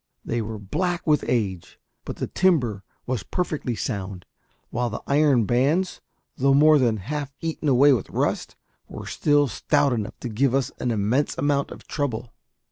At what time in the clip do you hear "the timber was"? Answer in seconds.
2.15-3.21